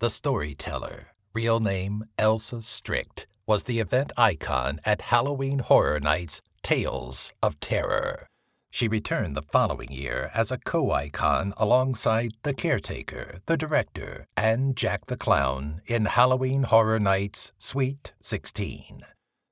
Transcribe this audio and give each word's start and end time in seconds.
The 0.00 0.10
Storyteller, 0.10 1.08
real 1.34 1.58
name 1.58 2.04
Elsa 2.16 2.62
Strict, 2.62 3.26
was 3.48 3.64
the 3.64 3.80
event 3.80 4.12
icon 4.16 4.78
at 4.84 5.00
Halloween 5.00 5.58
Horror 5.58 5.98
Nights 5.98 6.40
Tales 6.62 7.32
of 7.42 7.58
Terror. 7.58 8.28
She 8.70 8.86
returned 8.86 9.34
the 9.34 9.42
following 9.42 9.90
year 9.90 10.30
as 10.32 10.52
a 10.52 10.58
co 10.58 10.92
icon 10.92 11.52
alongside 11.56 12.30
the 12.44 12.54
caretaker, 12.54 13.40
the 13.46 13.56
director, 13.56 14.26
and 14.36 14.76
Jack 14.76 15.06
the 15.06 15.16
Clown 15.16 15.80
in 15.86 16.04
Halloween 16.04 16.62
Horror 16.62 17.00
Nights 17.00 17.50
Sweet 17.58 18.12
16. 18.20 19.00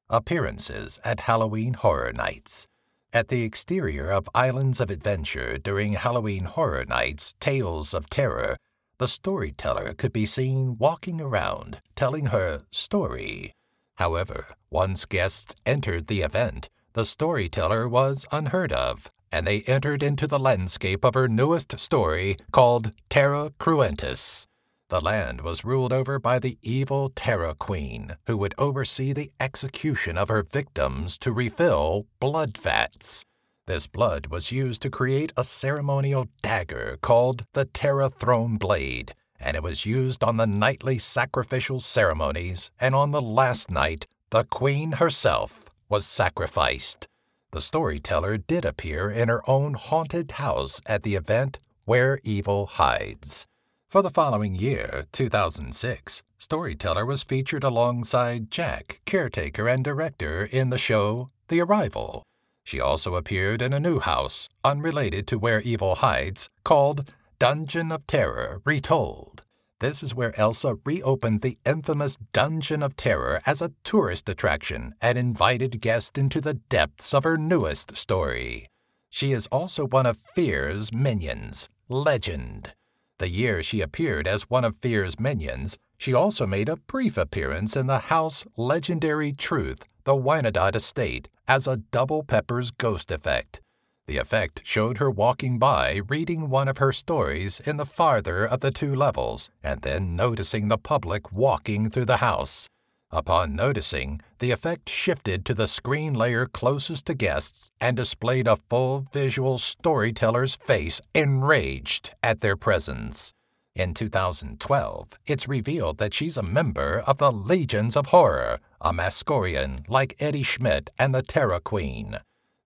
Appearances 0.08 1.00
at 1.04 1.22
Halloween 1.22 1.74
Horror 1.74 2.12
Nights. 2.12 2.68
At 3.12 3.28
the 3.28 3.42
exterior 3.42 4.12
of 4.12 4.28
Islands 4.32 4.80
of 4.80 4.90
Adventure 4.90 5.58
during 5.58 5.94
Halloween 5.94 6.44
Horror 6.44 6.84
Nights 6.84 7.34
Tales 7.40 7.92
of 7.92 8.08
Terror, 8.08 8.58
the 8.98 9.08
storyteller 9.08 9.92
could 9.94 10.12
be 10.12 10.26
seen 10.26 10.76
walking 10.78 11.20
around 11.20 11.80
telling 11.94 12.26
her 12.26 12.62
story. 12.70 13.52
However, 13.96 14.54
once 14.70 15.04
guests 15.04 15.54
entered 15.64 16.06
the 16.06 16.22
event, 16.22 16.68
the 16.92 17.04
storyteller 17.04 17.88
was 17.88 18.24
unheard 18.32 18.72
of, 18.72 19.10
and 19.30 19.46
they 19.46 19.62
entered 19.62 20.02
into 20.02 20.26
the 20.26 20.38
landscape 20.38 21.04
of 21.04 21.14
her 21.14 21.28
newest 21.28 21.78
story 21.78 22.36
called 22.52 22.92
Terra 23.10 23.50
Cruentus. 23.58 24.46
The 24.88 25.00
land 25.00 25.40
was 25.40 25.64
ruled 25.64 25.92
over 25.92 26.18
by 26.18 26.38
the 26.38 26.58
evil 26.62 27.10
Terra 27.14 27.54
Queen, 27.58 28.16
who 28.26 28.36
would 28.36 28.54
oversee 28.56 29.12
the 29.12 29.32
execution 29.40 30.16
of 30.16 30.28
her 30.28 30.42
victims 30.42 31.18
to 31.18 31.32
refill 31.32 32.06
blood 32.20 32.56
vats. 32.56 33.24
This 33.66 33.88
blood 33.88 34.28
was 34.28 34.52
used 34.52 34.80
to 34.82 34.90
create 34.90 35.32
a 35.36 35.42
ceremonial 35.42 36.28
dagger 36.40 36.98
called 37.02 37.42
the 37.52 37.64
Terra 37.64 38.08
Throne 38.08 38.58
Blade, 38.58 39.12
and 39.40 39.56
it 39.56 39.62
was 39.62 39.84
used 39.84 40.22
on 40.22 40.36
the 40.36 40.46
nightly 40.46 40.98
sacrificial 40.98 41.80
ceremonies, 41.80 42.70
and 42.80 42.94
on 42.94 43.10
the 43.10 43.20
last 43.20 43.68
night, 43.68 44.06
the 44.30 44.44
Queen 44.44 44.92
herself 44.92 45.68
was 45.88 46.06
sacrificed. 46.06 47.08
The 47.50 47.60
storyteller 47.60 48.38
did 48.38 48.64
appear 48.64 49.10
in 49.10 49.28
her 49.28 49.42
own 49.50 49.74
haunted 49.74 50.32
house 50.32 50.80
at 50.86 51.02
the 51.02 51.16
event 51.16 51.58
Where 51.84 52.20
Evil 52.22 52.66
Hides. 52.66 53.48
For 53.88 54.00
the 54.00 54.10
following 54.10 54.54
year, 54.54 55.06
2006, 55.10 56.22
Storyteller 56.38 57.04
was 57.04 57.24
featured 57.24 57.64
alongside 57.64 58.48
Jack, 58.48 59.00
caretaker 59.06 59.68
and 59.68 59.82
director, 59.82 60.44
in 60.44 60.70
the 60.70 60.78
show 60.78 61.30
The 61.48 61.60
Arrival. 61.62 62.22
She 62.66 62.80
also 62.80 63.14
appeared 63.14 63.62
in 63.62 63.72
a 63.72 63.78
new 63.78 64.00
house, 64.00 64.48
unrelated 64.64 65.28
to 65.28 65.38
Where 65.38 65.60
Evil 65.60 65.94
Hides, 65.94 66.50
called 66.64 67.08
Dungeon 67.38 67.92
of 67.92 68.08
Terror 68.08 68.60
Retold. 68.64 69.42
This 69.78 70.02
is 70.02 70.16
where 70.16 70.36
Elsa 70.36 70.74
reopened 70.84 71.42
the 71.42 71.58
infamous 71.64 72.16
Dungeon 72.32 72.82
of 72.82 72.96
Terror 72.96 73.40
as 73.46 73.62
a 73.62 73.70
tourist 73.84 74.28
attraction 74.28 74.96
and 75.00 75.16
invited 75.16 75.80
guests 75.80 76.18
into 76.18 76.40
the 76.40 76.54
depths 76.54 77.14
of 77.14 77.22
her 77.22 77.38
newest 77.38 77.96
story. 77.96 78.68
She 79.10 79.30
is 79.30 79.46
also 79.52 79.86
one 79.86 80.04
of 80.06 80.18
Fear's 80.34 80.92
minions, 80.92 81.68
Legend. 81.88 82.74
The 83.18 83.28
year 83.28 83.62
she 83.62 83.80
appeared 83.80 84.26
as 84.26 84.50
one 84.50 84.64
of 84.64 84.74
Fear's 84.74 85.20
minions, 85.20 85.78
she 85.98 86.12
also 86.12 86.48
made 86.48 86.68
a 86.68 86.78
brief 86.78 87.16
appearance 87.16 87.76
in 87.76 87.86
the 87.86 88.10
house 88.10 88.44
Legendary 88.56 89.32
Truth, 89.32 89.86
the 90.02 90.16
Wyandot 90.16 90.74
estate, 90.74 91.28
as 91.48 91.66
a 91.66 91.78
double 91.78 92.22
peppers 92.22 92.70
ghost 92.70 93.10
effect. 93.10 93.60
The 94.06 94.18
effect 94.18 94.62
showed 94.64 94.98
her 94.98 95.10
walking 95.10 95.58
by 95.58 96.00
reading 96.08 96.48
one 96.48 96.68
of 96.68 96.78
her 96.78 96.92
stories 96.92 97.60
in 97.60 97.76
the 97.76 97.84
farther 97.84 98.44
of 98.44 98.60
the 98.60 98.70
two 98.70 98.94
levels, 98.94 99.50
and 99.64 99.82
then 99.82 100.14
noticing 100.14 100.68
the 100.68 100.78
public 100.78 101.32
walking 101.32 101.90
through 101.90 102.04
the 102.04 102.18
house. 102.18 102.68
Upon 103.10 103.56
noticing, 103.56 104.20
the 104.38 104.50
effect 104.50 104.88
shifted 104.88 105.44
to 105.44 105.54
the 105.54 105.66
screen 105.66 106.14
layer 106.14 106.46
closest 106.46 107.06
to 107.06 107.14
guests 107.14 107.70
and 107.80 107.96
displayed 107.96 108.46
a 108.46 108.56
full 108.68 109.04
visual 109.12 109.58
storyteller's 109.58 110.56
face 110.56 111.00
enraged 111.14 112.14
at 112.22 112.40
their 112.40 112.56
presence. 112.56 113.32
In 113.76 113.92
2012, 113.92 115.18
it's 115.26 115.46
revealed 115.46 115.98
that 115.98 116.14
she's 116.14 116.38
a 116.38 116.42
member 116.42 117.04
of 117.06 117.18
the 117.18 117.30
Legions 117.30 117.94
of 117.94 118.06
Horror, 118.06 118.58
a 118.80 118.90
Masquerian 118.90 119.84
like 119.86 120.16
Eddie 120.18 120.42
Schmidt 120.42 120.88
and 120.98 121.14
the 121.14 121.20
Terra 121.20 121.60
Queen. 121.60 122.16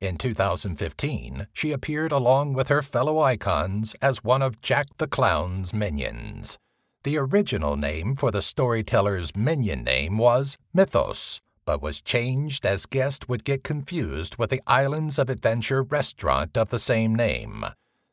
In 0.00 0.16
2015, 0.16 1.48
she 1.52 1.72
appeared 1.72 2.12
along 2.12 2.52
with 2.52 2.68
her 2.68 2.80
fellow 2.80 3.18
icons 3.18 3.96
as 4.00 4.22
one 4.22 4.40
of 4.40 4.62
Jack 4.62 4.98
the 4.98 5.08
Clown's 5.08 5.74
minions. 5.74 6.58
The 7.02 7.18
original 7.18 7.76
name 7.76 8.14
for 8.14 8.30
the 8.30 8.40
storyteller's 8.40 9.34
minion 9.34 9.82
name 9.82 10.16
was 10.16 10.58
Mythos, 10.72 11.40
but 11.64 11.82
was 11.82 12.00
changed 12.00 12.64
as 12.64 12.86
guests 12.86 13.26
would 13.26 13.42
get 13.42 13.64
confused 13.64 14.36
with 14.36 14.50
the 14.50 14.62
Islands 14.64 15.18
of 15.18 15.28
Adventure 15.28 15.82
restaurant 15.82 16.56
of 16.56 16.68
the 16.68 16.78
same 16.78 17.16
name. 17.16 17.64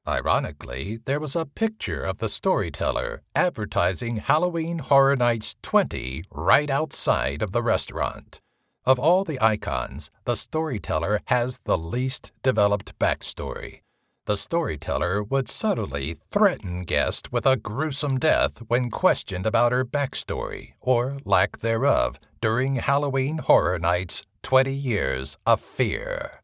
Ironically, 0.08 1.00
there 1.04 1.20
was 1.20 1.36
a 1.36 1.46
picture 1.46 2.02
of 2.02 2.20
the 2.20 2.30
storyteller 2.30 3.24
advertising 3.36 4.18
Halloween 4.18 4.80
Horror 4.80 5.18
Nights 5.18 5.56
20 5.64 6.24
right 6.32 6.70
outside 6.70 7.42
of 7.42 7.52
the 7.52 7.62
restaurant. 7.62 8.40
Of 8.86 9.00
all 9.00 9.26
the 9.26 9.38
icons, 9.42 10.10
the 10.24 10.38
storyteller 10.38 11.20
has 11.26 11.60
the 11.66 11.78
least 11.78 12.32
developed 12.42 12.98
backstory. 13.00 13.82
The 14.28 14.38
storyteller 14.38 15.24
would 15.24 15.50
subtly 15.50 16.14
threaten 16.14 16.84
guests 16.84 17.30
with 17.30 17.46
a 17.46 17.58
gruesome 17.58 18.18
death 18.18 18.60
when 18.70 18.90
questioned 18.90 19.46
about 19.46 19.74
her 19.74 19.84
backstory, 19.84 20.76
or 20.80 21.18
lack 21.26 21.58
thereof, 21.58 22.18
during 22.40 22.78
Halloween 22.78 23.40
Horror 23.40 23.78
Nights 23.78 24.26
20 24.44 24.74
Years 24.74 25.38
of 25.46 25.60
Fear. 25.60 26.44